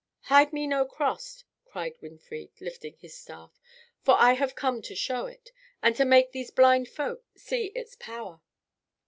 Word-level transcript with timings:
"Hide 0.33 0.51
me 0.51 0.65
no 0.65 0.83
cross," 0.83 1.43
cried 1.63 1.93
Winfried, 2.01 2.59
lifting 2.59 2.95
his 2.97 3.13
staff, 3.15 3.61
"for 4.01 4.15
I 4.17 4.33
have 4.33 4.55
come 4.55 4.81
to 4.81 4.95
show 4.95 5.27
it, 5.27 5.51
and 5.83 5.95
to 5.95 6.05
make 6.05 6.31
these 6.31 6.49
blind 6.49 6.87
folk 6.89 7.23
see 7.37 7.65
its 7.75 7.93
power. 7.97 8.41